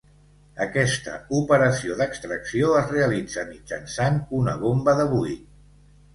[0.63, 5.47] Aquesta operació d'extracció es realitza mitjançant una bomba de buit.